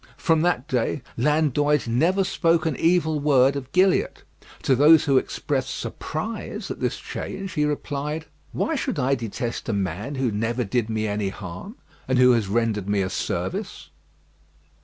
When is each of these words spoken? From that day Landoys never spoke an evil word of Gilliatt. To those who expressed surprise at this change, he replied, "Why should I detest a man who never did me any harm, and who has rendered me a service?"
From 0.17 0.41
that 0.41 0.67
day 0.67 1.03
Landoys 1.15 1.87
never 1.87 2.23
spoke 2.23 2.65
an 2.65 2.75
evil 2.75 3.19
word 3.19 3.55
of 3.55 3.71
Gilliatt. 3.71 4.23
To 4.63 4.75
those 4.75 5.05
who 5.05 5.19
expressed 5.19 5.75
surprise 5.77 6.71
at 6.71 6.79
this 6.79 6.97
change, 6.97 7.51
he 7.53 7.65
replied, 7.65 8.25
"Why 8.51 8.73
should 8.73 8.97
I 8.97 9.13
detest 9.13 9.69
a 9.69 9.73
man 9.73 10.15
who 10.15 10.31
never 10.31 10.63
did 10.63 10.89
me 10.89 11.05
any 11.05 11.29
harm, 11.29 11.75
and 12.07 12.17
who 12.17 12.31
has 12.31 12.47
rendered 12.47 12.89
me 12.89 13.03
a 13.03 13.11
service?" 13.11 13.91